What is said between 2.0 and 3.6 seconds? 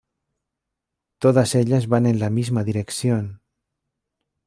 en la misma dirección.